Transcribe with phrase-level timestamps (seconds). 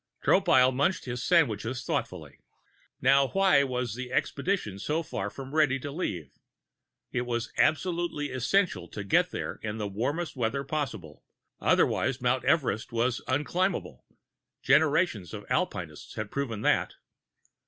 [0.23, 2.39] Tropile munched his sandwiches thoughtfully.
[3.01, 6.39] Now why was the expedition so far from ready to leave?
[7.11, 11.23] It was absolutely essential to get there in the warmest weather possible
[11.59, 12.43] otherwise Mt.
[12.45, 14.03] Everest was unclimbable.
[14.63, 16.95] Generations of alpinists had proved that.